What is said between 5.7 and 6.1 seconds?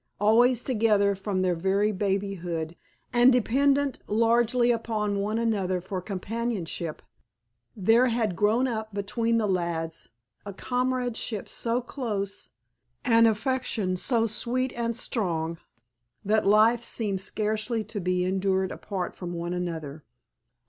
for